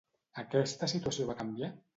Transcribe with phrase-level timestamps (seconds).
[0.43, 1.75] Aquesta situació va canviar?